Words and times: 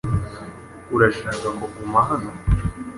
Urashaka 0.95 1.47
kuguma 1.57 1.99
hano? 2.09 2.31